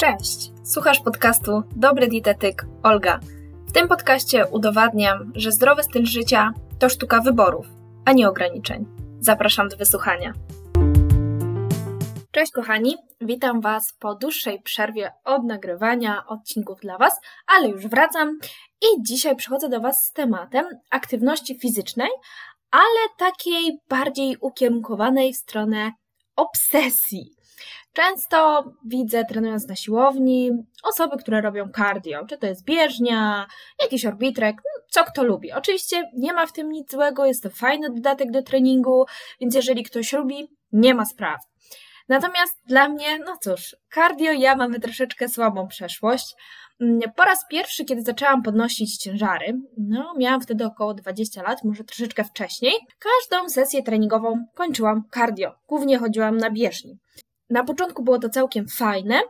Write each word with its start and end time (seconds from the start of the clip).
Cześć! 0.00 0.52
Słuchasz 0.64 1.00
podcastu 1.00 1.62
Dobry 1.76 2.08
Dietetyk 2.08 2.66
Olga. 2.82 3.20
W 3.68 3.72
tym 3.72 3.88
podcaście 3.88 4.46
udowadniam, 4.46 5.32
że 5.34 5.52
zdrowy 5.52 5.82
styl 5.82 6.06
życia 6.06 6.52
to 6.78 6.88
sztuka 6.88 7.20
wyborów, 7.20 7.66
a 8.04 8.12
nie 8.12 8.28
ograniczeń. 8.28 8.86
Zapraszam 9.20 9.68
do 9.68 9.76
wysłuchania. 9.76 10.32
Cześć 12.30 12.52
kochani, 12.52 12.96
witam 13.20 13.60
Was 13.60 13.94
po 14.00 14.14
dłuższej 14.14 14.62
przerwie 14.62 15.12
od 15.24 15.44
nagrywania 15.44 16.26
odcinków 16.26 16.80
dla 16.80 16.98
Was, 16.98 17.20
ale 17.46 17.68
już 17.68 17.86
wracam 17.86 18.38
i 18.82 19.02
dzisiaj 19.02 19.36
przychodzę 19.36 19.68
do 19.68 19.80
Was 19.80 20.04
z 20.04 20.12
tematem 20.12 20.66
aktywności 20.90 21.58
fizycznej, 21.58 22.10
ale 22.70 23.08
takiej 23.18 23.78
bardziej 23.88 24.36
ukierunkowanej 24.40 25.32
w 25.32 25.36
stronę 25.36 25.92
obsesji. 26.36 27.37
Często 27.92 28.64
widzę, 28.84 29.24
trenując 29.24 29.68
na 29.68 29.76
siłowni, 29.76 30.50
osoby, 30.84 31.16
które 31.16 31.40
robią 31.40 31.68
cardio, 31.76 32.26
czy 32.26 32.38
to 32.38 32.46
jest 32.46 32.64
bieżnia, 32.64 33.46
jakiś 33.82 34.06
orbitrek, 34.06 34.56
no, 34.56 34.82
co 34.88 35.04
kto 35.04 35.24
lubi. 35.24 35.52
Oczywiście 35.52 36.10
nie 36.16 36.32
ma 36.32 36.46
w 36.46 36.52
tym 36.52 36.72
nic 36.72 36.90
złego, 36.90 37.26
jest 37.26 37.42
to 37.42 37.50
fajny 37.50 37.90
dodatek 37.90 38.30
do 38.30 38.42
treningu, 38.42 39.04
więc 39.40 39.54
jeżeli 39.54 39.82
ktoś 39.82 40.12
lubi, 40.12 40.48
nie 40.72 40.94
ma 40.94 41.04
spraw. 41.04 41.40
Natomiast 42.08 42.54
dla 42.66 42.88
mnie, 42.88 43.18
no 43.18 43.36
cóż, 43.42 43.76
cardio 43.94 44.32
ja 44.32 44.56
mamy 44.56 44.80
troszeczkę 44.80 45.28
słabą 45.28 45.68
przeszłość. 45.68 46.34
Mm, 46.80 47.00
po 47.16 47.24
raz 47.24 47.38
pierwszy, 47.50 47.84
kiedy 47.84 48.02
zaczęłam 48.02 48.42
podnosić 48.42 48.96
ciężary, 48.96 49.60
no 49.78 50.14
miałam 50.18 50.40
wtedy 50.40 50.64
około 50.64 50.94
20 50.94 51.42
lat, 51.42 51.64
może 51.64 51.84
troszeczkę 51.84 52.24
wcześniej, 52.24 52.72
każdą 52.98 53.48
sesję 53.48 53.82
treningową 53.82 54.44
kończyłam 54.54 55.02
cardio. 55.14 55.54
Głównie 55.68 55.98
chodziłam 55.98 56.36
na 56.36 56.50
bieżni. 56.50 56.98
Na 57.50 57.64
początku 57.64 58.02
było 58.02 58.18
to 58.18 58.28
całkiem 58.28 58.68
fajne, 58.68 59.20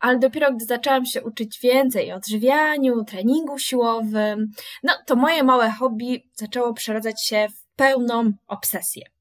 ale 0.00 0.18
dopiero 0.18 0.52
gdy 0.52 0.64
zaczęłam 0.64 1.06
się 1.06 1.22
uczyć 1.22 1.60
więcej 1.60 2.12
o 2.12 2.16
odżywianiu, 2.16 3.04
treningu 3.04 3.58
siłowym, 3.58 4.52
no 4.82 4.92
to 5.06 5.16
moje 5.16 5.44
małe 5.44 5.70
hobby 5.70 6.30
zaczęło 6.34 6.74
przeradzać 6.74 7.26
się 7.26 7.48
w 7.48 7.76
pełną 7.76 8.32
obsesję 8.46 9.13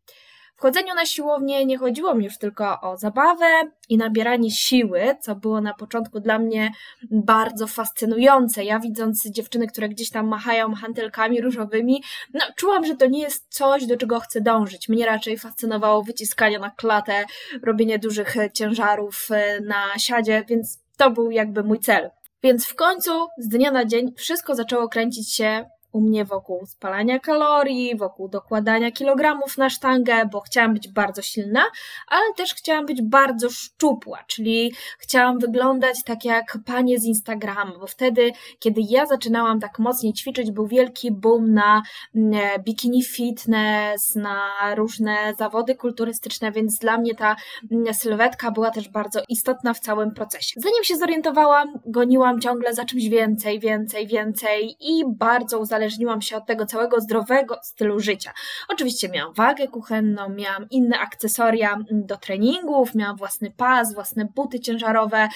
chodzeniu 0.56 0.96
na 0.96 1.06
siłownię 1.06 1.66
nie 1.66 1.78
chodziło 1.78 2.16
mi 2.16 2.26
już 2.26 2.38
tylko 2.38 2.82
o 2.82 2.98
zabawę 2.98 3.46
i 3.90 3.98
nabieranie 3.98 4.52
siły, 4.52 5.16
co 5.22 5.36
było 5.36 5.62
na 5.62 5.74
początku 5.74 6.20
dla 6.20 6.40
mnie 6.40 6.72
bardzo 7.12 7.68
fascynujące. 7.68 8.64
Ja 8.64 8.80
widząc 8.80 9.28
dziewczyny, 9.28 9.68
które 9.68 9.90
gdzieś 9.90 10.10
tam 10.10 10.28
machają 10.28 10.76
hantelkami 10.76 11.42
różowymi, 11.42 12.04
no 12.34 12.42
czułam, 12.56 12.86
że 12.86 12.96
to 12.96 13.06
nie 13.06 13.20
jest 13.20 13.46
coś, 13.50 13.86
do 13.86 13.98
czego 13.98 14.20
chcę 14.20 14.42
dążyć. 14.42 14.90
Mnie 14.90 15.06
raczej 15.06 15.38
fascynowało 15.38 16.04
wyciskanie 16.04 16.60
na 16.60 16.70
klatę, 16.70 17.26
robienie 17.64 18.00
dużych 18.00 18.36
ciężarów 18.54 19.28
e, 19.32 19.62
na 19.62 20.00
siadzie, 20.00 20.44
więc 20.48 20.80
to 20.98 21.12
był 21.12 21.32
jakby 21.32 21.64
mój 21.64 21.80
cel. 21.80 22.10
Więc 22.44 22.66
w 22.66 22.76
końcu 22.76 23.28
z 23.38 23.48
dnia 23.48 23.72
na 23.72 23.86
dzień 23.86 24.14
wszystko 24.18 24.56
zaczęło 24.56 24.90
kręcić 24.90 25.34
się 25.34 25.66
u 25.94 26.02
mnie 26.02 26.26
wokół 26.26 26.66
spalania 26.66 27.20
kalorii, 27.20 27.98
wokół 27.98 28.30
dokładania 28.30 28.92
kilogramów 28.92 29.58
na 29.58 29.70
sztangę, 29.70 30.26
bo 30.32 30.42
chciałam 30.42 30.74
być 30.74 30.88
bardzo 30.88 31.22
silna, 31.22 31.62
ale 32.08 32.34
też 32.38 32.54
chciałam 32.54 32.86
być 32.86 33.02
bardzo 33.02 33.50
szczupła, 33.50 34.24
czyli 34.28 34.74
chciałam 35.00 35.40
wyglądać 35.40 36.04
tak 36.06 36.26
jak 36.26 36.58
panie 36.66 37.00
z 37.00 37.06
Instagramu, 37.06 37.80
bo 37.80 37.88
wtedy, 37.88 38.32
kiedy 38.60 38.82
ja 38.90 39.06
zaczynałam 39.06 39.60
tak 39.60 39.80
mocniej 39.80 40.14
ćwiczyć, 40.14 40.52
był 40.52 40.68
wielki 40.68 41.12
boom 41.12 41.54
na 41.54 41.82
mm, 42.16 42.64
bikini 42.64 43.04
fitness, 43.04 44.16
na 44.16 44.40
różne 44.76 45.34
zawody 45.38 45.76
kulturystyczne, 45.76 46.52
więc 46.52 46.80
dla 46.80 46.98
mnie 46.98 47.16
ta 47.16 47.36
mm, 47.72 47.94
sylwetka 47.94 48.52
była 48.52 48.72
też 48.72 48.90
bardzo 48.90 49.22
istotna 49.30 49.74
w 49.74 49.80
całym 49.80 50.12
procesie. 50.12 50.62
Zanim 50.62 50.84
się 50.84 50.96
zorientowałam, 50.96 51.74
goniłam 51.86 52.42
ciągle 52.42 52.74
za 52.74 52.86
czymś 52.86 53.10
więcej, 53.10 53.60
więcej, 53.60 54.08
więcej 54.08 54.76
i 54.80 55.04
bardzo 55.08 55.60
uzależniłam 55.60 55.83
uzależniłam 55.84 56.22
się 56.22 56.38
od 56.38 56.46
tego 56.46 56.66
całego 56.66 57.02
zdrowego 57.02 57.60
stylu 57.64 58.00
życia. 58.00 58.34
Oczywiście 58.70 59.10
miałam 59.10 59.34
wagę 59.34 59.68
kuchenną, 59.68 60.30
miałam 60.30 60.68
inne 60.72 61.00
akcesoria 61.00 61.80
do 61.92 62.18
treningów, 62.18 62.96
miałam 62.96 63.18
własny 63.18 63.52
pas, 63.52 63.94
własne 63.94 64.26
buty 64.36 64.60
ciężarowe. 64.60 65.30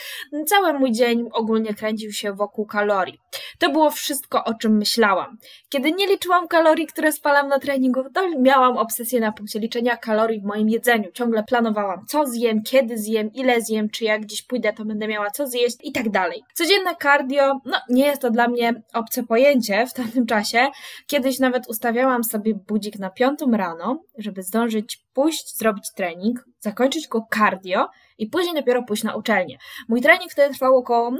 Cały 0.45 0.79
mój 0.79 0.91
dzień 0.91 1.29
ogólnie 1.33 1.73
kręcił 1.73 2.11
się 2.11 2.33
wokół 2.33 2.65
kalorii. 2.65 3.19
To 3.59 3.69
było 3.69 3.91
wszystko, 3.91 4.43
o 4.43 4.53
czym 4.53 4.77
myślałam. 4.77 5.37
Kiedy 5.69 5.91
nie 5.91 6.07
liczyłam 6.07 6.47
kalorii, 6.47 6.87
które 6.87 7.11
spalam 7.11 7.47
na 7.47 7.59
treningu, 7.59 8.03
to 8.13 8.29
miałam 8.39 8.77
obsesję 8.77 9.19
na 9.19 9.31
punkcie 9.31 9.59
liczenia 9.59 9.97
kalorii 9.97 10.41
w 10.41 10.43
moim 10.43 10.69
jedzeniu. 10.69 11.11
Ciągle 11.11 11.43
planowałam, 11.43 12.05
co 12.07 12.25
zjem, 12.25 12.63
kiedy 12.63 12.97
zjem, 12.97 13.33
ile 13.33 13.61
zjem, 13.61 13.89
czy 13.89 14.03
jak 14.03 14.21
gdzieś 14.21 14.43
pójdę, 14.43 14.73
to 14.73 14.85
będę 14.85 15.07
miała 15.07 15.29
co 15.29 15.47
zjeść 15.47 15.77
i 15.83 15.91
tak 15.91 16.09
dalej. 16.09 16.43
Codzienne 16.53 16.95
cardio, 17.01 17.59
no 17.65 17.77
nie 17.89 18.05
jest 18.05 18.21
to 18.21 18.31
dla 18.31 18.47
mnie 18.47 18.81
obce 18.93 19.23
pojęcie 19.23 19.87
w 19.87 19.93
tamtym 19.93 20.25
czasie, 20.25 20.36
czasie. 20.37 20.67
Kiedyś 21.07 21.39
nawet 21.39 21.67
ustawiałam 21.67 22.23
sobie 22.23 22.53
budzik 22.55 22.99
na 22.99 23.09
piątą 23.09 23.51
rano, 23.51 24.03
żeby 24.17 24.43
zdążyć 24.43 24.97
pójść, 25.13 25.57
zrobić 25.57 25.85
trening, 25.95 26.45
zakończyć 26.59 27.07
go 27.07 27.27
cardio 27.33 27.89
i 28.17 28.27
później 28.27 28.55
dopiero 28.55 28.83
pójść 28.83 29.03
na 29.03 29.15
uczelnię. 29.15 29.57
Mój 29.87 30.01
trening 30.01 30.31
wtedy 30.31 30.53
trwał 30.53 30.77
około 30.77 31.11
no 31.11 31.17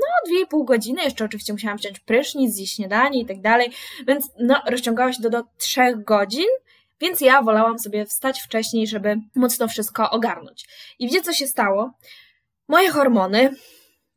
2,5 0.51 0.65
godziny, 0.65 1.03
jeszcze 1.03 1.25
oczywiście 1.25 1.53
musiałam 1.53 1.77
wziąć 1.77 1.99
prysznic, 1.99 2.53
zjeść 2.53 2.75
śniadanie 2.75 3.21
i 3.21 3.25
tak 3.25 3.41
dalej, 3.41 3.71
więc 4.07 4.29
no 4.39 4.61
rozciągało 4.65 5.13
się 5.13 5.23
to 5.23 5.29
do 5.29 5.43
3 5.57 5.81
godzin, 5.97 6.47
więc 6.99 7.21
ja 7.21 7.41
wolałam 7.41 7.79
sobie 7.79 8.05
wstać 8.05 8.41
wcześniej, 8.41 8.87
żeby 8.87 9.15
mocno 9.35 9.67
wszystko 9.67 10.09
ogarnąć. 10.09 10.65
I 10.99 11.07
wiecie 11.07 11.21
co 11.21 11.33
się 11.33 11.47
stało? 11.47 11.91
Moje 12.67 12.89
hormony 12.89 13.55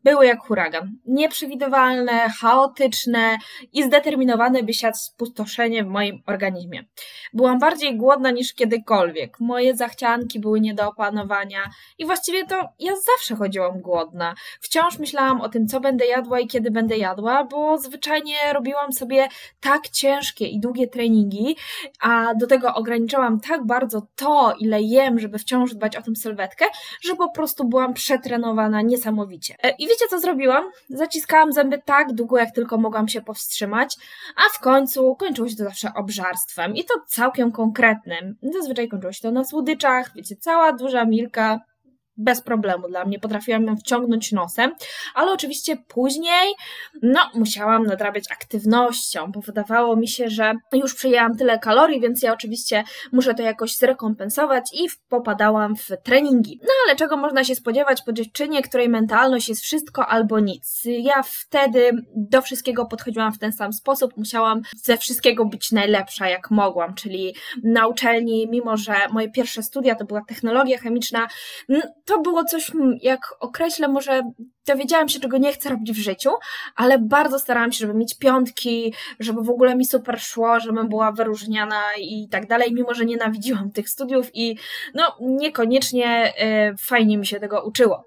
były 0.04 0.26
jak 0.26 0.40
huragan. 0.40 0.92
Nieprzewidywalne, 1.06 2.28
chaotyczne 2.40 3.38
i 3.72 3.82
zdeterminowane, 3.82 4.62
by 4.62 4.74
siać 4.74 4.96
spustoszenie 4.96 5.84
w 5.84 5.86
moim 5.86 6.22
organizmie. 6.26 6.84
Byłam 7.32 7.58
bardziej 7.58 7.96
głodna 7.96 8.30
niż 8.30 8.54
kiedykolwiek. 8.54 9.40
Moje 9.40 9.76
zachcianki 9.76 10.40
były 10.40 10.60
nie 10.60 10.74
do 10.74 10.88
opanowania 10.88 11.70
i 11.98 12.06
właściwie 12.06 12.46
to 12.46 12.68
ja 12.78 12.92
zawsze 12.96 13.36
chodziłam 13.36 13.80
głodna. 13.80 14.34
Wciąż 14.60 14.98
myślałam 14.98 15.40
o 15.40 15.48
tym, 15.48 15.66
co 15.66 15.80
będę 15.80 16.06
jadła 16.06 16.40
i 16.40 16.46
kiedy 16.46 16.70
będę 16.70 16.96
jadła, 16.96 17.44
bo 17.44 17.78
zwyczajnie 17.78 18.34
robiłam 18.52 18.92
sobie 18.92 19.28
tak 19.60 19.88
ciężkie 19.88 20.46
i 20.46 20.60
długie 20.60 20.88
treningi, 20.88 21.56
a 22.00 22.34
do 22.34 22.46
tego 22.46 22.74
ograniczałam 22.74 23.40
tak 23.40 23.66
bardzo 23.66 24.02
to, 24.16 24.54
ile 24.60 24.82
jem, 24.82 25.18
żeby 25.18 25.38
wciąż 25.38 25.74
dbać 25.74 25.96
o 25.96 26.02
tę 26.02 26.16
sylwetkę, 26.16 26.64
że 27.02 27.16
po 27.16 27.30
prostu 27.30 27.64
byłam 27.64 27.94
przetrenowana 27.94 28.82
niesamowicie. 28.82 29.54
E, 29.62 29.70
I 29.78 29.86
wiecie, 29.90 30.04
co 30.10 30.20
zrobiłam? 30.20 30.70
Zaciskałam 30.88 31.52
zęby 31.52 31.82
tak 31.84 32.12
długo, 32.12 32.38
jak 32.38 32.54
tylko 32.54 32.78
mogłam 32.78 33.08
się 33.08 33.20
powstrzymać, 33.22 33.96
a 34.36 34.58
w 34.58 34.60
końcu 34.60 35.16
kończyło 35.16 35.48
się 35.48 35.56
to 35.56 35.64
zawsze 35.64 35.94
obżarstwem 35.94 36.76
i 36.76 36.84
to 36.84 36.94
całkiem 37.06 37.52
konkretnym. 37.52 38.36
Zazwyczaj 38.42 38.88
kończyło 38.88 39.12
się 39.12 39.20
to 39.22 39.30
na 39.30 39.44
słodyczach, 39.44 40.10
wiecie, 40.14 40.36
cała 40.36 40.72
duża 40.72 41.04
milka 41.04 41.60
bez 42.20 42.42
problemu 42.42 42.88
dla 42.88 43.04
mnie, 43.04 43.18
potrafiłam 43.18 43.66
ją 43.66 43.76
wciągnąć 43.76 44.32
nosem, 44.32 44.72
ale 45.14 45.32
oczywiście 45.32 45.76
później, 45.88 46.54
no, 47.02 47.20
musiałam 47.34 47.86
nadrabiać 47.86 48.24
aktywnością, 48.32 49.32
bo 49.32 49.40
wydawało 49.40 49.96
mi 49.96 50.08
się, 50.08 50.30
że 50.30 50.54
już 50.72 50.94
przyjęłam 50.94 51.36
tyle 51.36 51.58
kalorii, 51.58 52.00
więc 52.00 52.22
ja 52.22 52.32
oczywiście 52.32 52.84
muszę 53.12 53.34
to 53.34 53.42
jakoś 53.42 53.76
zrekompensować 53.76 54.70
i 54.72 54.88
popadałam 55.08 55.76
w 55.76 55.88
treningi. 56.02 56.60
No, 56.62 56.68
ale 56.86 56.96
czego 56.96 57.16
można 57.16 57.44
się 57.44 57.54
spodziewać 57.54 58.02
po 58.02 58.12
dziewczynie, 58.12 58.62
której 58.62 58.88
mentalność 58.88 59.48
jest 59.48 59.62
wszystko 59.62 60.06
albo 60.06 60.40
nic. 60.40 60.82
Ja 60.84 61.22
wtedy 61.22 61.90
do 62.16 62.42
wszystkiego 62.42 62.86
podchodziłam 62.86 63.32
w 63.32 63.38
ten 63.38 63.52
sam 63.52 63.72
sposób, 63.72 64.16
musiałam 64.16 64.62
ze 64.76 64.96
wszystkiego 64.96 65.44
być 65.44 65.72
najlepsza, 65.72 66.28
jak 66.28 66.50
mogłam, 66.50 66.94
czyli 66.94 67.34
na 67.62 67.86
uczelni, 67.86 68.48
mimo 68.50 68.76
że 68.76 68.94
moje 69.10 69.30
pierwsze 69.30 69.62
studia 69.62 69.94
to 69.94 70.04
była 70.04 70.20
technologia 70.28 70.78
chemiczna, 70.78 71.28
to 72.10 72.20
było 72.20 72.44
coś, 72.44 72.72
jak 73.02 73.20
określę, 73.40 73.88
może 73.88 74.22
dowiedziałam 74.66 75.08
się, 75.08 75.20
czego 75.20 75.38
nie 75.38 75.52
chcę 75.52 75.68
robić 75.68 75.92
w 75.92 76.02
życiu, 76.02 76.30
ale 76.76 76.98
bardzo 76.98 77.38
starałam 77.38 77.72
się, 77.72 77.78
żeby 77.78 77.94
mieć 77.94 78.18
piątki, 78.18 78.94
żeby 79.20 79.42
w 79.42 79.50
ogóle 79.50 79.76
mi 79.76 79.86
super 79.86 80.20
szło, 80.20 80.60
żebym 80.60 80.88
była 80.88 81.12
wyróżniana 81.12 81.80
i 81.98 82.28
tak 82.28 82.46
dalej, 82.46 82.72
mimo 82.74 82.94
że 82.94 83.04
nienawidziłam 83.04 83.70
tych 83.70 83.88
studiów 83.88 84.30
i 84.34 84.58
no 84.94 85.16
niekoniecznie 85.20 86.32
y, 86.72 86.76
fajnie 86.78 87.18
mi 87.18 87.26
się 87.26 87.40
tego 87.40 87.64
uczyło 87.64 88.04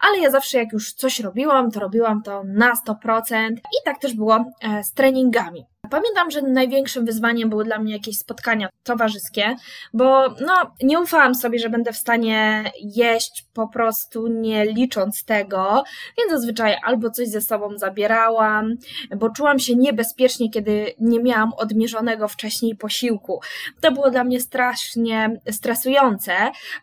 ale 0.00 0.18
ja 0.18 0.30
zawsze 0.30 0.58
jak 0.58 0.72
już 0.72 0.92
coś 0.92 1.20
robiłam, 1.20 1.70
to 1.70 1.80
robiłam 1.80 2.22
to 2.22 2.42
na 2.44 2.72
100% 2.74 3.56
i 3.56 3.84
tak 3.84 3.98
też 3.98 4.14
było 4.14 4.44
e, 4.62 4.84
z 4.84 4.92
treningami. 4.92 5.64
Pamiętam, 5.90 6.30
że 6.30 6.42
największym 6.42 7.04
wyzwaniem 7.04 7.50
były 7.50 7.64
dla 7.64 7.78
mnie 7.78 7.92
jakieś 7.92 8.18
spotkania 8.18 8.68
towarzyskie, 8.82 9.56
bo 9.92 10.28
no, 10.28 10.72
nie 10.82 11.00
ufałam 11.00 11.34
sobie, 11.34 11.58
że 11.58 11.70
będę 11.70 11.92
w 11.92 11.96
stanie 11.96 12.64
jeść 12.80 13.46
po 13.54 13.68
prostu 13.68 14.26
nie 14.26 14.66
licząc 14.66 15.24
tego, 15.24 15.84
więc 16.18 16.30
zazwyczaj 16.30 16.76
albo 16.84 17.10
coś 17.10 17.28
ze 17.28 17.40
sobą 17.40 17.78
zabierałam, 17.78 18.74
bo 19.16 19.30
czułam 19.30 19.58
się 19.58 19.76
niebezpiecznie, 19.76 20.50
kiedy 20.50 20.94
nie 21.00 21.22
miałam 21.22 21.52
odmierzonego 21.56 22.28
wcześniej 22.28 22.76
posiłku. 22.76 23.40
To 23.80 23.92
było 23.92 24.10
dla 24.10 24.24
mnie 24.24 24.40
strasznie 24.40 25.40
stresujące, 25.50 26.32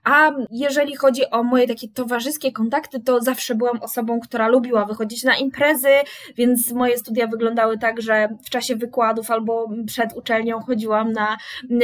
a 0.04 0.32
jeżeli 0.52 0.96
chodzi 0.96 1.30
o 1.30 1.44
moje 1.44 1.68
takie 1.68 1.88
towarzyskie 1.88 2.52
kontakty, 2.52 3.00
to 3.00 3.22
zawsze 3.22 3.56
byłam 3.56 3.82
osobą, 3.82 4.20
która 4.20 4.48
lubiła 4.48 4.86
wychodzić 4.86 5.24
na 5.24 5.36
imprezy, 5.36 5.94
więc 6.36 6.72
moje 6.72 6.98
studia 6.98 7.28
wyglądały 7.28 7.78
tak, 7.78 8.02
że 8.02 8.30
w 8.46 8.50
czasie 8.50 8.76
wykładów 8.76 8.93
albo 9.02 9.70
przed 9.88 10.14
uczelnią 10.16 10.60
chodziłam 10.60 11.12
na 11.12 11.38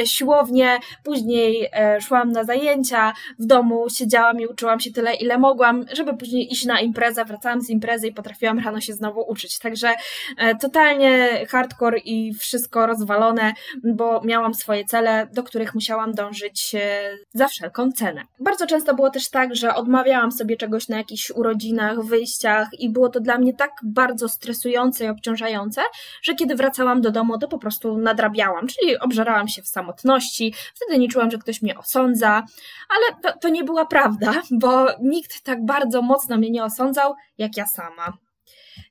siłownię, 0.05 0.77
później 1.03 1.69
e, 1.73 2.01
szłam 2.01 2.31
na 2.31 2.43
zajęcia, 2.43 3.13
w 3.39 3.45
domu 3.45 3.85
siedziałam 3.89 4.39
i 4.39 4.47
uczyłam 4.47 4.79
się 4.79 4.91
tyle, 4.91 5.15
ile 5.15 5.37
mogłam, 5.37 5.85
żeby 5.93 6.17
później 6.17 6.51
iść 6.51 6.65
na 6.65 6.79
imprezę, 6.79 7.25
wracałam 7.25 7.61
z 7.61 7.69
imprezy 7.69 8.07
i 8.07 8.13
potrafiłam 8.13 8.59
rano 8.59 8.81
się 8.81 8.93
znowu 8.93 9.21
uczyć. 9.27 9.59
Także 9.59 9.89
e, 10.37 10.55
totalnie 10.55 11.45
hardcore 11.49 11.97
i 11.97 12.33
wszystko 12.33 12.87
rozwalone, 12.87 13.53
bo 13.83 14.21
miałam 14.23 14.53
swoje 14.53 14.85
cele, 14.85 15.27
do 15.33 15.43
których 15.43 15.75
musiałam 15.75 16.13
dążyć 16.13 16.75
e, 16.75 17.17
za 17.33 17.47
wszelką 17.47 17.91
cenę. 17.91 18.23
Bardzo 18.39 18.67
często 18.67 18.95
było 18.95 19.09
też 19.09 19.29
tak, 19.29 19.55
że 19.55 19.75
odmawiałam 19.75 20.31
sobie 20.31 20.57
czegoś 20.57 20.87
na 20.87 20.97
jakichś 20.97 21.31
urodzinach, 21.31 22.01
wyjściach 22.01 22.67
i 22.79 22.89
było 22.89 23.09
to 23.09 23.19
dla 23.19 23.37
mnie 23.37 23.53
tak 23.53 23.71
bardzo 23.83 24.29
stresujące 24.29 25.05
i 25.05 25.07
obciążające, 25.07 25.81
że 26.21 26.35
kiedy 26.35 26.55
wracałam 26.55 26.98
do 27.01 27.11
domu, 27.11 27.37
to 27.37 27.47
po 27.47 27.57
prostu 27.57 27.97
nadrabiałam, 27.97 28.67
czyli 28.67 28.99
obżerałam 28.99 29.47
się 29.47 29.61
w 29.61 29.67
samotności, 29.67 30.53
wtedy 30.75 30.99
nie 30.99 31.07
czułam, 31.07 31.31
że 31.31 31.37
ktoś 31.37 31.61
mnie 31.61 31.77
osądza, 31.77 32.43
ale 32.89 33.21
to, 33.23 33.39
to 33.39 33.49
nie 33.49 33.63
była 33.63 33.85
prawda, 33.85 34.41
bo 34.51 34.87
nikt 35.01 35.43
tak 35.43 35.65
bardzo 35.65 36.01
mocno 36.01 36.37
mnie 36.37 36.49
nie 36.49 36.63
osądzał, 36.63 37.15
jak 37.37 37.57
ja 37.57 37.65
sama. 37.65 38.13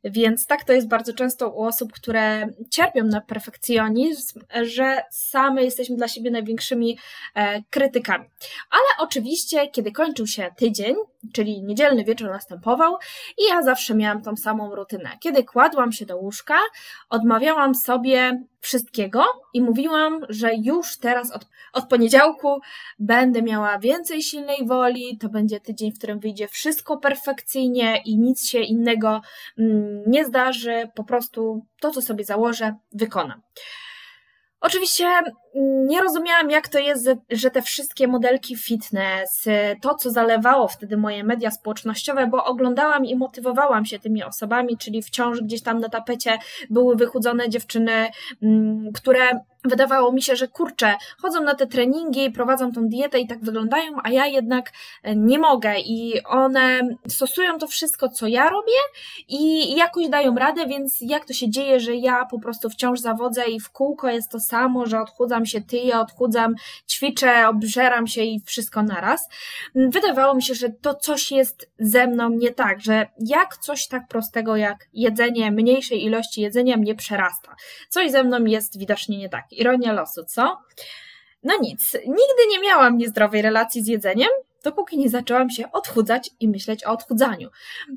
Więc 0.05 0.47
tak 0.47 0.65
to 0.65 0.73
jest 0.73 0.89
bardzo 0.89 1.15
często 1.15 1.51
u 1.51 1.63
osób, 1.63 1.93
które 1.93 2.47
cierpią 2.71 3.05
na 3.05 3.21
perfekcjonizm, 3.21 4.41
że 4.63 5.03
same 5.11 5.65
jesteśmy 5.65 5.97
dla 5.97 6.09
siebie 6.09 6.31
największymi 6.31 6.99
e, 7.35 7.63
krytykami. 7.63 8.25
Ale 8.71 9.07
oczywiście, 9.07 9.69
kiedy 9.69 9.93
kończył 9.93 10.27
się 10.27 10.51
tydzień, 10.57 10.97
czyli 11.33 11.63
niedzielny 11.63 12.05
wieczór 12.05 12.31
następował 12.31 12.97
i 13.39 13.45
ja 13.51 13.63
zawsze 13.63 13.95
miałam 13.95 14.23
tą 14.23 14.37
samą 14.37 14.75
rutynę. 14.75 15.11
Kiedy 15.21 15.45
kładłam 15.45 15.93
się 15.93 16.07
do 16.07 16.17
łóżka, 16.17 16.59
odmawiałam 17.11 17.75
sobie 17.75 18.43
wszystkiego 18.61 19.25
i 19.55 19.63
mówiłam, 19.63 20.21
że 20.29 20.51
już 20.55 20.99
teraz 20.99 21.33
od, 21.33 21.47
od 21.73 21.89
poniedziałku 21.89 22.61
będę 22.99 23.43
miała 23.43 23.79
więcej 23.79 24.23
silnej 24.23 24.67
woli, 24.67 25.19
to 25.19 25.29
będzie 25.29 25.61
tydzień, 25.61 25.93
w 25.93 25.99
którym 25.99 26.19
wyjdzie 26.19 26.49
wszystko 26.49 26.97
perfekcyjnie 26.97 28.03
i 28.05 28.19
nic 28.19 28.49
się 28.49 28.61
innego 28.61 29.21
mm, 29.59 30.03
nie 30.07 30.25
zdarzy, 30.25 30.91
po 30.95 31.05
prostu 31.05 31.67
to, 31.81 31.91
co 31.91 32.03
sobie 32.03 32.25
założę, 32.25 32.75
wykonam. 32.93 33.43
Oczywiście 34.61 35.05
mm, 35.05 35.87
nie 35.87 36.01
rozumiałam, 36.01 36.51
jak 36.51 36.69
to 36.69 36.79
jest, 36.79 37.11
że 37.31 37.51
te 37.51 37.63
wszystkie 37.63 38.09
modelki 38.09 38.57
fitness, 38.57 39.45
to 39.83 39.95
co 39.95 40.11
zalewało 40.11 40.69
wtedy 40.69 40.97
moje 40.97 41.25
media 41.25 41.51
społecznościowe, 41.51 42.27
bo 42.27 42.45
oglądałam 42.45 43.05
i 43.05 43.17
motywowałam 43.17 43.85
się 43.85 43.99
tymi 43.99 44.23
osobami, 44.23 44.79
czyli 44.79 45.03
wciąż 45.03 45.41
gdzieś 45.41 45.63
tam 45.63 45.81
na 45.81 45.89
tapecie 45.89 46.39
były 46.71 46.97
wychudzone 46.97 47.49
dziewczyny, 47.49 48.09
mm, 48.43 48.93
które 48.95 49.41
wydawało 49.69 50.13
mi 50.13 50.23
się, 50.23 50.37
że 50.37 50.49
kurczę, 50.49 50.95
chodzą 51.23 51.43
na 51.43 51.55
te 51.55 51.67
treningi, 51.67 52.31
prowadzą 52.31 52.73
tą 52.73 52.89
dietę 52.89 53.19
i 53.21 53.27
tak 53.27 53.45
wyglądają, 53.45 53.93
a 54.05 54.11
ja 54.11 54.27
jednak 54.27 54.73
e, 55.03 55.17
nie 55.17 55.39
mogę 55.39 55.75
i 55.79 56.23
one 56.25 56.81
stosują 57.09 57.59
to 57.59 57.67
wszystko, 57.67 58.09
co 58.09 58.27
ja 58.27 58.51
robię 58.51 58.79
i 59.29 59.75
jakoś 59.77 60.09
dają 60.09 60.35
radę, 60.35 60.67
więc 60.67 60.97
jak 61.01 61.25
to 61.25 61.33
się 61.33 61.51
dzieje, 61.51 61.81
że 61.81 61.95
ja 61.95 62.25
po 62.25 62.41
prostu 62.41 62.71
wciąż 62.71 63.01
zawodzę 63.01 63.45
i 63.45 63.61
w 63.61 63.71
kółko 63.71 64.09
jest 64.09 64.31
to 64.31 64.41
samo, 64.41 64.87
że 64.87 65.01
odchudzam 65.01 65.47
się 65.47 65.61
tyję, 65.61 65.99
odchudzam, 65.99 66.55
ćwiczę, 66.89 67.49
obżeram 67.49 68.07
się 68.07 68.23
i 68.23 68.41
wszystko 68.41 68.83
naraz. 68.83 69.29
Wydawało 69.75 70.35
mi 70.35 70.43
się, 70.43 70.55
że 70.55 70.69
to 70.69 70.95
coś 70.95 71.33
jest 71.33 71.71
ze 71.79 72.07
mną 72.07 72.31
nie 72.31 72.51
tak, 72.51 72.81
że 72.81 73.07
jak 73.19 73.57
coś 73.57 73.87
tak 73.87 74.09
prostego 74.09 74.57
jak 74.57 74.89
jedzenie, 74.93 75.51
mniejszej 75.51 76.05
ilości 76.05 76.41
jedzenia 76.41 76.77
mnie 76.77 76.95
przerasta. 76.95 77.57
Coś 77.89 78.11
ze 78.11 78.25
mną 78.25 78.45
jest 78.45 78.79
widocznie 78.79 79.19
nie 79.19 79.29
tak 79.29 79.45
ironia 79.61 79.93
losu, 79.93 80.25
co? 80.25 80.59
No 81.43 81.55
nic, 81.61 81.95
nigdy 81.95 82.47
nie 82.51 82.61
miałam 82.61 82.97
niezdrowej 82.97 83.43
relacji 83.43 83.83
z 83.83 83.87
jedzeniem, 83.87 84.29
dopóki 84.65 84.99
nie 84.99 85.09
zaczęłam 85.09 85.51
się 85.51 85.73
odchudzać 85.73 86.31
i 86.41 86.49
myśleć 86.49 86.87
o 86.87 86.91
odchudzaniu. 86.91 87.51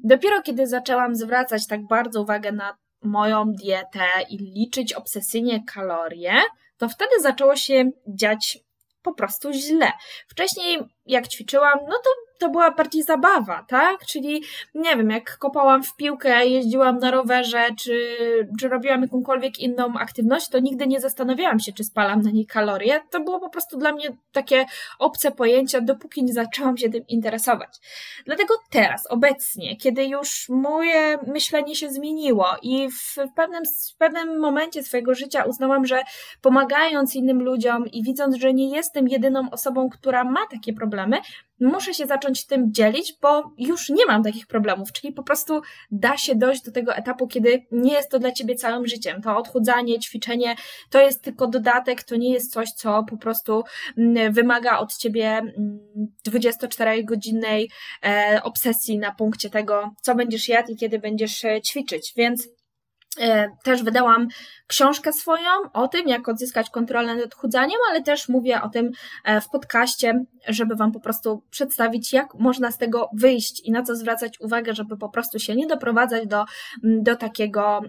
Dopiero 0.03 0.41
kiedy 0.41 0.67
zaczęłam 0.67 1.15
zwracać 1.15 1.67
tak 1.67 1.87
bardzo 1.87 2.21
uwagę 2.21 2.51
na 2.51 2.77
moją 3.03 3.53
dietę 3.53 4.05
i 4.29 4.37
liczyć 4.37 4.93
obsesyjnie 4.93 5.63
kalorie, 5.73 6.33
to 6.77 6.89
wtedy 6.89 7.11
zaczęło 7.21 7.55
się 7.55 7.91
dziać 8.07 8.59
po 9.01 9.13
prostu 9.13 9.53
źle. 9.53 9.91
Wcześniej, 10.27 10.79
jak 11.05 11.27
ćwiczyłam, 11.27 11.79
no 11.89 11.95
to 12.03 12.09
to 12.41 12.49
była 12.49 12.71
bardziej 12.71 13.03
zabawa, 13.03 13.65
tak? 13.67 14.05
Czyli 14.05 14.43
nie 14.75 14.95
wiem, 14.95 15.09
jak 15.09 15.37
kopałam 15.37 15.83
w 15.83 15.95
piłkę, 15.95 16.47
jeździłam 16.47 16.99
na 16.99 17.11
rowerze, 17.11 17.67
czy, 17.79 18.17
czy 18.59 18.69
robiłam 18.69 19.01
jakąkolwiek 19.01 19.59
inną 19.59 19.93
aktywność, 19.99 20.49
to 20.49 20.59
nigdy 20.59 20.87
nie 20.87 20.99
zastanawiałam 20.99 21.59
się, 21.59 21.73
czy 21.73 21.83
spalam 21.83 22.21
na 22.21 22.31
niej 22.31 22.45
kalorie. 22.45 23.01
To 23.09 23.19
było 23.19 23.39
po 23.39 23.49
prostu 23.49 23.77
dla 23.77 23.91
mnie 23.91 24.09
takie 24.31 24.65
obce 24.99 25.31
pojęcie, 25.31 25.81
dopóki 25.81 26.23
nie 26.23 26.33
zaczęłam 26.33 26.77
się 26.77 26.89
tym 26.89 27.07
interesować. 27.07 27.69
Dlatego 28.25 28.53
teraz, 28.69 29.07
obecnie, 29.07 29.77
kiedy 29.77 30.05
już 30.05 30.49
moje 30.49 31.17
myślenie 31.27 31.75
się 31.75 31.89
zmieniło 31.89 32.47
i 32.61 32.89
w 32.91 33.15
pewnym, 33.35 33.63
w 33.93 33.97
pewnym 33.97 34.39
momencie 34.39 34.83
swojego 34.83 35.15
życia 35.15 35.43
uznałam, 35.43 35.85
że 35.85 36.03
pomagając 36.41 37.15
innym 37.15 37.43
ludziom 37.43 37.87
i 37.87 38.03
widząc, 38.03 38.35
że 38.35 38.53
nie 38.53 38.75
jestem 38.75 39.07
jedyną 39.07 39.49
osobą, 39.51 39.89
która 39.89 40.23
ma 40.23 40.41
takie 40.51 40.73
problemy, 40.73 41.17
muszę 41.61 41.93
się 41.93 42.05
zacząć 42.05 42.45
tym 42.45 42.73
dzielić, 42.73 43.13
bo 43.21 43.53
już 43.57 43.89
nie 43.89 44.05
mam 44.05 44.23
takich 44.23 44.47
problemów, 44.47 44.91
czyli 44.91 45.13
po 45.13 45.23
prostu 45.23 45.61
da 45.91 46.17
się 46.17 46.35
dojść 46.35 46.63
do 46.63 46.71
tego 46.71 46.95
etapu, 46.95 47.27
kiedy 47.27 47.65
nie 47.71 47.93
jest 47.93 48.11
to 48.11 48.19
dla 48.19 48.31
ciebie 48.31 48.55
całym 48.55 48.87
życiem. 48.87 49.21
To 49.21 49.37
odchudzanie, 49.37 49.99
ćwiczenie 49.99 50.55
to 50.89 50.99
jest 50.99 51.21
tylko 51.21 51.47
dodatek, 51.47 52.03
to 52.03 52.15
nie 52.15 52.33
jest 52.33 52.53
coś, 52.53 52.71
co 52.71 53.03
po 53.09 53.17
prostu 53.17 53.63
mm, 53.97 54.33
wymaga 54.33 54.79
od 54.79 54.97
ciebie 54.97 55.41
24-godzinnej 56.27 57.67
mm, 58.01 58.35
e, 58.35 58.43
obsesji 58.43 58.97
na 58.97 59.11
punkcie 59.11 59.49
tego, 59.49 59.91
co 60.01 60.15
będziesz 60.15 60.49
jadł 60.49 60.71
i 60.71 60.75
kiedy 60.75 60.99
będziesz 60.99 61.45
e, 61.45 61.61
ćwiczyć. 61.61 62.13
Więc 62.17 62.47
też 63.63 63.83
wydałam 63.83 64.27
książkę 64.67 65.13
swoją 65.13 65.49
o 65.73 65.87
tym, 65.87 66.07
jak 66.07 66.29
odzyskać 66.29 66.69
kontrolę 66.69 67.15
nad 67.15 67.25
odchudzaniem, 67.25 67.77
ale 67.89 68.03
też 68.03 68.29
mówię 68.29 68.61
o 68.61 68.69
tym 68.69 68.91
e, 69.23 69.41
w 69.41 69.49
podcaście, 69.49 70.25
żeby 70.47 70.75
Wam 70.75 70.91
po 70.91 70.99
prostu 70.99 71.43
przedstawić, 71.49 72.13
jak 72.13 72.35
można 72.35 72.71
z 72.71 72.77
tego 72.77 73.09
wyjść 73.13 73.61
i 73.67 73.71
na 73.71 73.83
co 73.83 73.95
zwracać 73.95 74.39
uwagę, 74.39 74.73
żeby 74.73 74.97
po 74.97 75.09
prostu 75.09 75.39
się 75.39 75.55
nie 75.55 75.67
doprowadzać 75.67 76.27
do, 76.27 76.45
do 76.83 77.15
takiego 77.15 77.81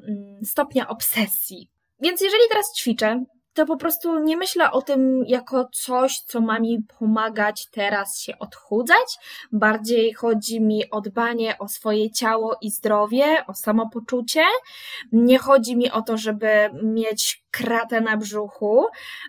stopnia 0.44 0.88
obsesji. 0.88 1.68
Więc 2.00 2.20
jeżeli 2.20 2.42
teraz 2.48 2.72
ćwiczę, 2.76 3.24
to 3.54 3.66
po 3.66 3.76
prostu 3.76 4.18
nie 4.18 4.36
myślę 4.36 4.70
o 4.70 4.82
tym 4.82 5.24
jako 5.26 5.68
coś, 5.72 6.18
co 6.18 6.40
ma 6.40 6.58
mi 6.58 6.78
pomagać 6.98 7.68
teraz 7.70 8.18
się 8.20 8.38
odchudzać. 8.38 9.18
Bardziej 9.52 10.12
chodzi 10.12 10.60
mi 10.60 10.90
o 10.90 11.00
dbanie 11.00 11.58
o 11.58 11.68
swoje 11.68 12.10
ciało 12.10 12.56
i 12.60 12.70
zdrowie, 12.70 13.46
o 13.46 13.54
samopoczucie. 13.54 14.44
Nie 15.12 15.38
chodzi 15.38 15.76
mi 15.76 15.90
o 15.90 16.02
to, 16.02 16.16
żeby 16.16 16.70
mieć 16.82 17.44
kratę 17.50 18.00
na 18.00 18.16
brzuchu. 18.16 18.86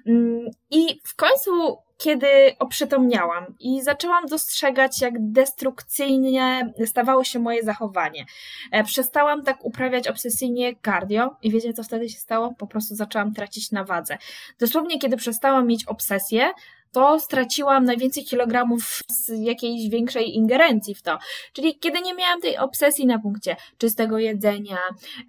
Mm, 0.08 0.50
I 0.72 1.00
w 1.03 1.15
końcu 1.15 1.77
kiedy 2.03 2.27
oprzytomniałam 2.60 3.45
i 3.60 3.81
zaczęłam 3.81 4.25
dostrzegać, 4.25 5.01
jak 5.01 5.13
destrukcyjnie 5.19 6.74
stawało 6.86 7.24
się 7.24 7.39
moje 7.39 7.63
zachowanie. 7.63 8.25
E, 8.72 8.83
przestałam 8.83 9.43
tak 9.43 9.65
uprawiać 9.65 10.07
obsesyjnie 10.07 10.75
cardio 10.86 11.36
i 11.41 11.51
wiecie, 11.51 11.74
co 11.74 11.83
wtedy 11.83 12.10
się 12.10 12.19
stało? 12.19 12.53
Po 12.57 12.67
prostu 12.67 12.95
zaczęłam 12.95 13.33
tracić 13.33 13.72
na 13.72 13.83
wadze. 13.83 14.17
Dosłownie, 14.60 15.00
kiedy 15.00 15.17
przestałam 15.17 15.67
mieć 15.67 15.86
obsesję, 15.86 16.51
to 16.91 17.19
straciłam 17.19 17.86
najwięcej 17.86 18.25
kilogramów 18.25 19.00
z 19.07 19.29
jakiejś 19.39 19.89
większej 19.89 20.36
ingerencji 20.36 20.95
w 20.95 21.01
to. 21.01 21.17
Czyli 21.53 21.79
kiedy 21.79 22.01
nie 22.01 22.13
miałam 22.13 22.41
tej 22.41 22.57
obsesji 22.57 23.05
na 23.05 23.19
punkcie 23.19 23.55
czystego 23.77 24.17
jedzenia, 24.19 24.77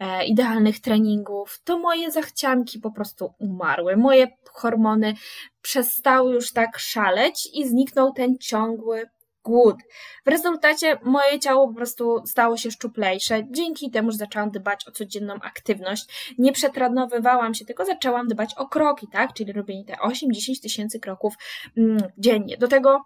e, 0.01 0.25
idealnych 0.25 0.81
treningów, 0.81 1.61
to 1.65 1.79
moje 1.79 2.11
zachcianki 2.11 2.79
po 2.79 2.91
prostu 2.91 3.33
umarły. 3.39 3.97
Moje 3.97 4.29
hormony 4.55 5.15
przestały 5.63 6.35
już 6.35 6.53
tak 6.53 6.79
szaleć 6.79 7.49
i 7.53 7.69
zniknął 7.69 8.13
ten 8.13 8.39
ciągły 8.39 9.07
głód. 9.45 9.77
W 10.27 10.31
rezultacie 10.31 10.99
moje 11.03 11.41
ciało 11.41 11.69
po 11.69 11.75
prostu 11.75 12.23
stało 12.27 12.57
się 12.57 12.71
szczuplejsze, 12.71 13.43
dzięki 13.51 13.91
temu, 13.91 14.11
że 14.11 14.19
zaczęłam 14.19 14.51
dbać 14.51 14.89
o 14.89 14.91
codzienną 14.91 15.35
aktywność. 15.35 16.35
Nie 16.39 16.53
przetranowywałam 16.53 17.55
się, 17.55 17.65
tylko 17.65 17.85
zaczęłam 17.85 18.29
dbać 18.29 18.55
o 18.55 18.69
kroki, 18.69 19.09
tak? 19.13 19.33
Czyli 19.33 19.53
robienie 19.53 19.85
te 19.85 19.95
8-10 19.95 20.63
tysięcy 20.63 21.01
kroków 21.01 21.35
mm, 21.77 21.99
dziennie. 22.19 22.57
Do 22.57 22.69
tego 22.69 23.05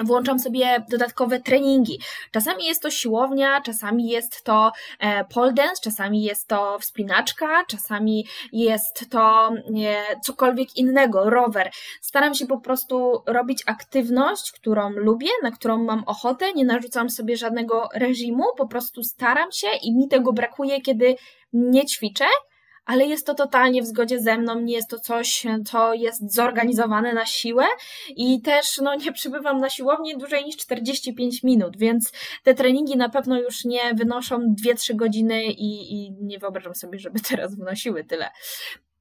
Włączam 0.00 0.38
sobie 0.38 0.84
dodatkowe 0.90 1.40
treningi. 1.40 2.00
Czasami 2.30 2.64
jest 2.66 2.82
to 2.82 2.90
siłownia, 2.90 3.60
czasami 3.60 4.08
jest 4.08 4.44
to 4.44 4.72
e, 5.00 5.24
pole 5.24 5.52
dance, 5.52 5.82
czasami 5.82 6.22
jest 6.22 6.48
to 6.48 6.78
wspinaczka, 6.78 7.64
czasami 7.68 8.26
jest 8.52 9.10
to 9.10 9.50
cokolwiek 10.22 10.76
innego, 10.76 11.30
rower. 11.30 11.70
Staram 12.00 12.34
się 12.34 12.46
po 12.46 12.60
prostu 12.60 13.22
robić 13.26 13.62
aktywność, 13.66 14.52
którą 14.52 14.90
lubię, 14.90 15.30
na 15.42 15.50
którą 15.50 15.84
mam 15.84 16.04
ochotę, 16.06 16.52
nie 16.52 16.64
narzucam 16.64 17.10
sobie 17.10 17.36
żadnego 17.36 17.88
reżimu, 17.94 18.44
po 18.56 18.68
prostu 18.68 19.02
staram 19.02 19.52
się 19.52 19.68
i 19.82 19.96
mi 19.96 20.08
tego 20.08 20.32
brakuje, 20.32 20.80
kiedy 20.80 21.16
nie 21.52 21.86
ćwiczę 21.86 22.24
ale 22.86 23.06
jest 23.06 23.26
to 23.26 23.34
totalnie 23.34 23.82
w 23.82 23.86
zgodzie 23.86 24.20
ze 24.20 24.38
mną, 24.38 24.60
nie 24.60 24.74
jest 24.74 24.90
to 24.90 25.00
coś, 25.00 25.46
co 25.66 25.94
jest 25.94 26.34
zorganizowane 26.34 27.12
na 27.12 27.26
siłę 27.26 27.64
i 28.16 28.42
też 28.42 28.78
no, 28.78 28.94
nie 28.94 29.12
przybywam 29.12 29.60
na 29.60 29.70
siłownię 29.70 30.16
dłużej 30.16 30.44
niż 30.44 30.56
45 30.56 31.42
minut, 31.42 31.76
więc 31.76 32.12
te 32.42 32.54
treningi 32.54 32.96
na 32.96 33.08
pewno 33.08 33.40
już 33.40 33.64
nie 33.64 33.94
wynoszą 33.94 34.54
2-3 34.64 34.96
godziny 34.96 35.44
i, 35.44 35.94
i 35.94 36.12
nie 36.20 36.38
wyobrażam 36.38 36.74
sobie, 36.74 36.98
żeby 36.98 37.20
teraz 37.30 37.54
wynosiły 37.54 38.04
tyle. 38.04 38.30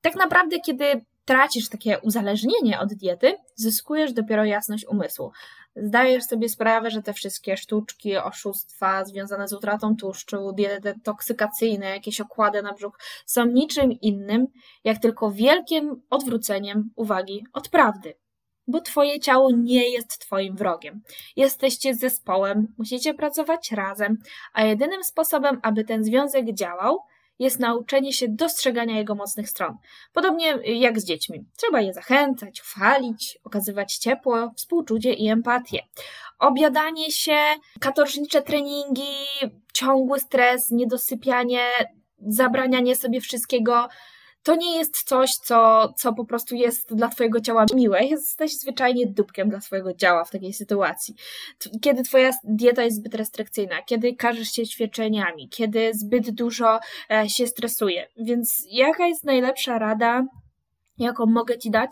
Tak 0.02 0.16
naprawdę, 0.16 0.60
kiedy 0.60 1.06
tracisz 1.26 1.70
takie 1.70 2.00
uzależnienie 2.00 2.80
od 2.80 2.94
diety, 2.94 3.38
zyskujesz 3.56 4.14
dopiero 4.14 4.46
jasność 4.46 4.86
umysłu 4.88 5.32
zdajesz 5.76 6.24
sobie 6.24 6.50
sprawę, 6.50 6.92
że 6.92 7.02
te 7.02 7.14
wszystkie 7.14 7.58
sztuczki, 7.58 8.18
oszustwa 8.18 9.06
związane 9.06 9.48
z 9.48 9.54
utratą 9.54 9.96
tłuszczu, 9.96 10.52
diety 10.52 10.94
toksykacyjne, 11.04 11.90
jakieś 11.90 12.22
okłady 12.22 12.62
na 12.62 12.74
brzuch 12.74 13.00
są 13.26 13.46
niczym 13.46 13.92
innym, 13.92 14.48
jak 14.84 15.00
tylko 15.00 15.32
wielkim 15.32 16.02
odwróceniem 16.10 16.90
uwagi 16.96 17.46
od 17.54 17.70
prawdy. 17.70 18.14
Bo 18.68 18.82
twoje 18.82 19.20
ciało 19.20 19.52
nie 19.52 19.90
jest 19.90 20.20
twoim 20.20 20.56
wrogiem. 20.56 21.02
Jesteście 21.36 21.96
zespołem, 21.96 22.68
musicie 22.78 23.14
pracować 23.14 23.72
razem, 23.72 24.18
a 24.54 24.64
jedynym 24.64 25.04
sposobem, 25.04 25.60
aby 25.64 25.84
ten 25.84 26.04
związek 26.04 26.54
działał, 26.54 27.00
jest 27.40 27.60
nauczenie 27.60 28.14
się 28.14 28.28
dostrzegania 28.30 28.98
jego 28.98 29.16
mocnych 29.16 29.50
stron. 29.50 29.78
Podobnie 30.14 30.48
jak 30.66 31.00
z 31.00 31.06
dziećmi. 31.06 31.46
Trzeba 31.58 31.82
je 31.82 31.94
zachęcać, 31.94 32.62
chwalić, 32.62 33.40
okazywać 33.44 33.98
ciepło, 33.98 34.52
współczucie 34.56 35.14
i 35.14 35.28
empatię. 35.28 35.80
Obiadanie 36.40 37.12
się, 37.12 37.38
katorżnicze 37.80 38.42
treningi, 38.42 39.14
ciągły 39.74 40.20
stres, 40.20 40.72
niedosypianie, 40.72 41.62
zabranianie 42.28 42.96
sobie 42.96 43.22
wszystkiego 43.22 43.88
to 44.46 44.56
nie 44.56 44.78
jest 44.78 45.04
coś, 45.04 45.36
co, 45.36 45.94
co 45.98 46.14
po 46.14 46.26
prostu 46.26 46.56
jest 46.56 46.96
dla 46.96 47.08
Twojego 47.08 47.42
ciała 47.42 47.66
miłe. 47.76 48.06
Jesteś 48.06 48.58
zwyczajnie 48.58 49.08
dupkiem 49.08 49.50
dla 49.50 49.62
swojego 49.62 49.94
ciała 49.94 50.26
w 50.26 50.32
takiej 50.32 50.54
sytuacji. 50.54 51.16
Kiedy 51.82 52.04
Twoja 52.04 52.32
dieta 52.44 52.84
jest 52.84 52.98
zbyt 52.98 53.16
restrykcyjna, 53.16 53.82
kiedy 53.82 54.16
każesz 54.16 54.52
się 54.52 54.68
ćwiczeniami, 54.68 55.50
kiedy 55.50 55.92
zbyt 55.94 56.32
dużo 56.32 56.80
e, 57.12 57.30
się 57.30 57.48
stresuje. 57.48 58.08
Więc 58.18 58.66
jaka 58.72 59.08
jest 59.08 59.24
najlepsza 59.24 59.80
rada, 59.80 60.26
jaką 60.98 61.26
mogę 61.26 61.58
Ci 61.58 61.72
dać? 61.72 61.92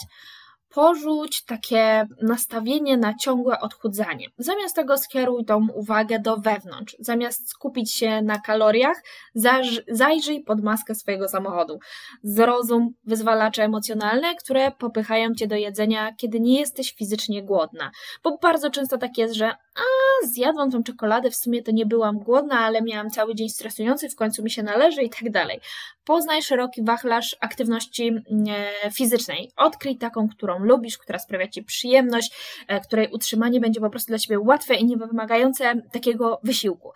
Porzuć 0.73 1.43
takie 1.45 2.07
nastawienie 2.21 2.97
na 2.97 3.13
ciągłe 3.13 3.59
odchudzanie. 3.59 4.27
Zamiast 4.37 4.75
tego 4.75 4.97
skieruj 4.97 5.45
tą 5.45 5.67
uwagę 5.75 6.19
do 6.19 6.37
wewnątrz. 6.37 6.95
Zamiast 6.99 7.49
skupić 7.49 7.93
się 7.93 8.21
na 8.21 8.39
kaloriach, 8.39 8.97
zajrzyj 9.87 10.43
pod 10.43 10.63
maskę 10.63 10.95
swojego 10.95 11.29
samochodu. 11.29 11.79
Zrozum 12.23 12.93
wyzwalacze 13.03 13.63
emocjonalne, 13.63 14.35
które 14.35 14.71
popychają 14.71 15.33
cię 15.35 15.47
do 15.47 15.55
jedzenia, 15.55 16.13
kiedy 16.17 16.39
nie 16.39 16.59
jesteś 16.59 16.93
fizycznie 16.93 17.43
głodna. 17.43 17.91
Bo 18.23 18.37
bardzo 18.37 18.69
często 18.69 18.97
tak 18.97 19.17
jest, 19.17 19.33
że 19.33 19.51
a 19.75 20.27
zjadłam 20.27 20.71
tą 20.71 20.83
czekoladę, 20.83 21.31
w 21.31 21.35
sumie 21.35 21.63
to 21.63 21.71
nie 21.71 21.85
byłam 21.85 22.19
głodna, 22.19 22.59
ale 22.59 22.81
miałam 22.81 23.09
cały 23.09 23.35
dzień 23.35 23.49
stresujący, 23.49 24.09
w 24.09 24.15
końcu 24.15 24.43
mi 24.43 24.51
się 24.51 24.63
należy 24.63 25.03
i 25.03 25.09
tak 25.09 25.31
dalej. 25.31 25.59
Poznaj 26.05 26.41
szeroki 26.41 26.83
wachlarz 26.83 27.35
aktywności 27.39 28.07
mm, 28.07 28.23
e, 28.83 28.91
fizycznej. 28.91 29.51
Odkryj 29.55 29.97
taką, 29.97 30.29
którą 30.29 30.62
lubisz, 30.63 30.97
która 30.97 31.19
sprawia 31.19 31.47
Ci 31.47 31.63
przyjemność, 31.63 32.31
e, 32.67 32.79
której 32.79 33.07
utrzymanie 33.11 33.59
będzie 33.59 33.79
po 33.79 33.89
prostu 33.89 34.07
dla 34.07 34.19
Ciebie 34.19 34.39
łatwe 34.39 34.75
i 34.75 34.85
nie 34.85 34.97
wymagające 34.97 35.81
takiego 35.91 36.39
wysiłku. 36.43 36.91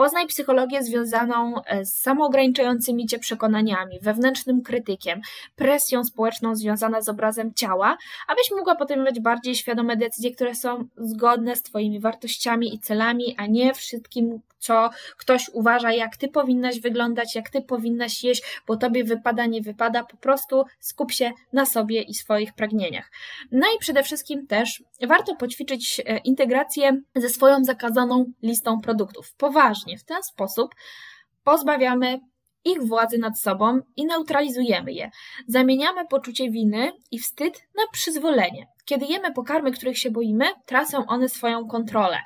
Poznaj 0.00 0.26
psychologię 0.26 0.82
związaną 0.82 1.62
e, 1.64 1.84
z 1.84 1.94
samoograniczającymi 1.94 3.06
cię 3.06 3.18
przekonaniami, 3.18 4.00
wewnętrznym 4.02 4.62
krytykiem, 4.62 5.20
presją 5.56 6.04
społeczną 6.04 6.56
związaną 6.56 7.02
z 7.02 7.08
obrazem 7.08 7.54
ciała, 7.54 7.96
abyś 8.28 8.50
mogła 8.56 8.74
podejmować 8.74 9.20
bardziej 9.20 9.54
świadome 9.54 9.96
decyzje, 9.96 10.34
które 10.34 10.54
są 10.54 10.84
zgodne 10.96 11.56
z 11.56 11.62
Twoimi 11.62 12.00
wartościami 12.00 12.74
i 12.74 12.78
celami, 12.78 13.34
a 13.38 13.46
nie 13.46 13.74
wszystkim, 13.74 14.40
co 14.60 14.90
ktoś 15.16 15.48
uważa, 15.52 15.92
jak 15.92 16.16
ty 16.16 16.28
powinnaś 16.28 16.80
wyglądać, 16.80 17.34
jak 17.34 17.50
ty 17.50 17.62
powinnaś 17.62 18.24
jeść, 18.24 18.42
bo 18.66 18.76
tobie 18.76 19.04
wypada, 19.04 19.46
nie 19.46 19.62
wypada, 19.62 20.04
po 20.04 20.16
prostu 20.16 20.64
skup 20.80 21.12
się 21.12 21.30
na 21.52 21.66
sobie 21.66 22.02
i 22.02 22.14
swoich 22.14 22.52
pragnieniach. 22.52 23.10
No 23.52 23.66
i 23.76 23.78
przede 23.78 24.02
wszystkim 24.02 24.46
też 24.46 24.82
warto 25.08 25.36
poćwiczyć 25.36 26.00
e, 26.00 26.18
integrację 26.18 27.00
ze 27.16 27.28
swoją 27.28 27.64
zakazaną 27.64 28.32
listą 28.42 28.80
produktów. 28.80 29.34
Poważnie, 29.34 29.89
w 29.98 30.04
ten 30.04 30.22
sposób 30.22 30.74
pozbawiamy 31.44 32.20
ich 32.64 32.82
władzy 32.82 33.18
nad 33.18 33.40
sobą 33.40 33.80
i 33.96 34.06
neutralizujemy 34.06 34.92
je. 34.92 35.10
Zamieniamy 35.46 36.06
poczucie 36.06 36.50
winy 36.50 36.92
i 37.10 37.18
wstyd 37.18 37.62
na 37.76 37.82
przyzwolenie. 37.92 38.66
Kiedy 38.90 39.06
jemy 39.06 39.32
pokarmy, 39.32 39.72
których 39.72 39.98
się 39.98 40.10
boimy, 40.10 40.44
tracą 40.66 41.06
one 41.06 41.28
swoją 41.28 41.68
kontrolę. 41.68 42.18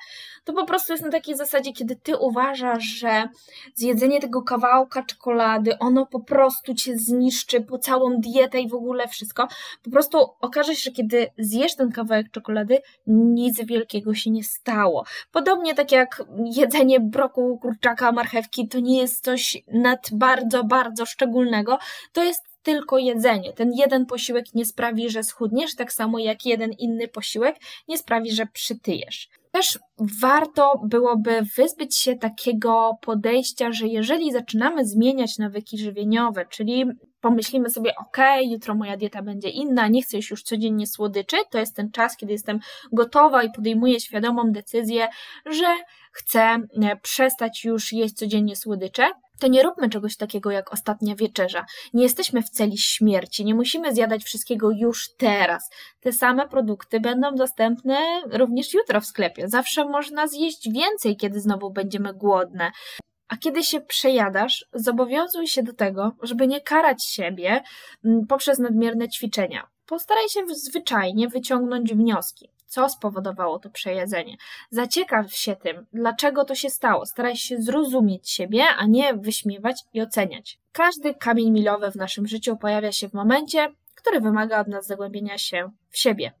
To 0.43 0.53
po 0.53 0.65
prostu 0.65 0.93
jest 0.93 1.03
na 1.05 1.11
takiej 1.11 1.35
zasadzie, 1.35 1.73
kiedy 1.73 1.95
ty 1.95 2.17
uważasz, 2.17 2.83
że 2.83 3.29
zjedzenie 3.75 4.21
tego 4.21 4.41
kawałka 4.41 5.03
czekolady, 5.03 5.79
ono 5.79 6.05
po 6.05 6.19
prostu 6.19 6.73
cię 6.73 6.97
zniszczy 6.97 7.61
po 7.61 7.77
całą 7.77 8.17
dietę 8.17 8.59
i 8.59 8.69
w 8.69 8.73
ogóle 8.73 9.07
wszystko. 9.07 9.47
Po 9.83 9.89
prostu 9.89 10.17
okaże 10.41 10.75
się, 10.75 10.81
że 10.81 10.91
kiedy 10.91 11.27
zjesz 11.37 11.75
ten 11.75 11.91
kawałek 11.91 12.31
czekolady, 12.31 12.77
nic 13.07 13.61
wielkiego 13.65 14.13
się 14.13 14.29
nie 14.31 14.43
stało. 14.43 15.05
Podobnie 15.31 15.75
tak 15.75 15.91
jak 15.91 16.23
jedzenie 16.45 16.99
broku, 16.99 17.59
kurczaka, 17.61 18.11
marchewki, 18.11 18.67
to 18.67 18.79
nie 18.79 18.97
jest 18.97 19.23
coś 19.23 19.57
nad 19.67 20.09
bardzo, 20.11 20.63
bardzo 20.63 21.05
szczególnego. 21.05 21.77
To 22.13 22.23
jest 22.23 22.54
tylko 22.65 22.97
jedzenie. 22.97 23.53
Ten 23.53 23.71
jeden 23.73 24.05
posiłek 24.05 24.45
nie 24.53 24.65
sprawi, 24.65 25.09
że 25.09 25.23
schudniesz, 25.23 25.75
tak 25.75 25.93
samo 25.93 26.19
jak 26.19 26.45
jeden 26.45 26.71
inny 26.71 27.07
posiłek 27.07 27.55
nie 27.87 27.97
sprawi, 27.97 28.31
że 28.31 28.45
przytyjesz. 28.45 29.29
Też 29.51 29.79
warto 30.21 30.81
byłoby 30.83 31.41
wyzbyć 31.57 31.97
się 31.97 32.15
takiego 32.15 32.97
podejścia, 33.01 33.71
że 33.71 33.87
jeżeli 33.87 34.31
zaczynamy 34.31 34.85
zmieniać 34.85 35.37
nawyki 35.37 35.77
żywieniowe, 35.77 36.45
czyli 36.49 36.85
pomyślimy 37.21 37.69
sobie, 37.69 37.95
ok, 37.95 38.17
jutro 38.41 38.75
moja 38.75 38.97
dieta 38.97 39.21
będzie 39.21 39.49
inna, 39.49 39.87
nie 39.87 40.01
chcę 40.01 40.17
już 40.17 40.43
codziennie 40.43 40.87
słodyczy, 40.87 41.37
to 41.51 41.59
jest 41.59 41.75
ten 41.75 41.91
czas, 41.91 42.17
kiedy 42.17 42.33
jestem 42.33 42.59
gotowa 42.91 43.43
i 43.43 43.51
podejmuję 43.51 43.99
świadomą 43.99 44.51
decyzję, 44.51 45.07
że 45.45 45.75
chcę 46.11 46.39
e, 46.41 46.95
przestać 47.01 47.65
już 47.65 47.93
jeść 47.93 48.13
codziennie 48.13 48.55
słodycze, 48.55 49.11
to 49.39 49.47
nie 49.47 49.63
róbmy 49.63 49.89
czegoś 49.89 50.17
takiego 50.17 50.51
jak 50.51 50.73
ostatnia 50.73 51.15
wieczerza. 51.15 51.65
Nie 51.93 52.03
jesteśmy 52.03 52.41
w 52.41 52.49
celi 52.49 52.77
śmierci, 52.77 53.45
nie 53.45 53.55
musimy 53.55 53.93
zjadać 53.93 54.23
wszystkiego 54.23 54.71
już 54.71 55.13
teraz. 55.17 55.69
Te 55.99 56.11
same 56.11 56.47
produkty 56.47 56.99
będą 56.99 57.35
dostępne 57.35 57.97
również 58.31 58.73
jutro 58.73 59.01
w 59.01 59.05
sklepie. 59.05 59.49
Zawsze 59.49 59.85
można 59.85 60.27
zjeść 60.27 60.69
więcej, 60.69 61.17
kiedy 61.17 61.39
znowu 61.39 61.71
będziemy 61.71 62.13
głodne. 62.13 62.71
A 63.27 63.37
kiedy 63.37 63.63
się 63.63 63.81
przejadasz, 63.81 64.65
zobowiązuj 64.73 65.47
się 65.47 65.63
do 65.63 65.73
tego, 65.73 66.11
żeby 66.21 66.47
nie 66.47 66.61
karać 66.61 67.03
siebie 67.03 67.63
mm, 68.05 68.27
poprzez 68.27 68.59
nadmierne 68.59 69.09
ćwiczenia. 69.09 69.67
Postaraj 69.85 70.29
się 70.29 70.41
zwyczajnie 70.55 71.27
wyciągnąć 71.27 71.93
wnioski 71.93 72.54
co 72.65 72.89
spowodowało 72.89 73.59
to 73.59 73.69
przejedzenie. 73.69 74.37
Zaciekaw 74.69 75.33
się 75.33 75.55
tym, 75.55 75.85
dlaczego 75.93 76.45
to 76.45 76.55
się 76.55 76.69
stało. 76.69 77.05
Staraj 77.05 77.35
się 77.35 77.61
zrozumieć 77.61 78.29
siebie, 78.29 78.63
a 78.77 78.85
nie 78.85 79.13
wyśmiewać 79.13 79.83
i 79.93 80.01
oceniać. 80.01 80.59
Każdy 80.71 81.13
kamień 81.13 81.51
milowy 81.51 81.91
w 81.91 81.95
naszym 81.95 82.27
życiu 82.27 82.57
pojawia 82.57 82.91
się 82.91 83.09
w 83.09 83.13
momencie, 83.13 83.67
który 83.95 84.19
wymaga 84.19 84.61
od 84.61 84.67
nas 84.67 84.87
zagłębienia 84.87 85.37
się 85.37 85.71
w 85.89 85.97
siebie. 85.97 86.33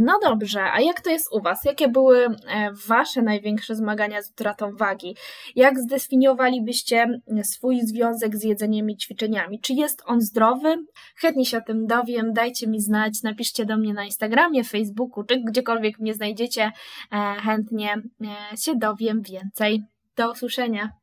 No 0.00 0.18
dobrze, 0.22 0.72
a 0.72 0.80
jak 0.80 1.00
to 1.00 1.10
jest 1.10 1.32
u 1.32 1.40
Was? 1.40 1.64
Jakie 1.64 1.88
były 1.88 2.26
e, 2.26 2.72
Wasze 2.86 3.22
największe 3.22 3.74
zmagania 3.74 4.22
z 4.22 4.30
utratą 4.30 4.76
wagi? 4.76 5.16
Jak 5.56 5.78
zdefiniowalibyście 5.78 7.20
swój 7.42 7.80
związek 7.80 8.36
z 8.36 8.44
jedzeniem 8.44 8.90
i 8.90 8.96
ćwiczeniami? 8.96 9.60
Czy 9.60 9.72
jest 9.72 10.02
on 10.06 10.20
zdrowy? 10.20 10.76
Chętnie 11.16 11.44
się 11.44 11.58
o 11.58 11.60
tym 11.60 11.86
dowiem, 11.86 12.32
dajcie 12.32 12.66
mi 12.66 12.80
znać, 12.80 13.22
napiszcie 13.22 13.66
do 13.66 13.76
mnie 13.76 13.94
na 13.94 14.04
Instagramie, 14.04 14.64
Facebooku, 14.64 15.24
czy 15.24 15.40
gdziekolwiek 15.40 15.98
mnie 15.98 16.14
znajdziecie. 16.14 16.72
E, 17.12 17.34
chętnie 17.40 17.94
e, 18.52 18.56
się 18.56 18.74
dowiem 18.76 19.22
więcej. 19.22 19.82
Do 20.16 20.32
usłyszenia. 20.32 20.97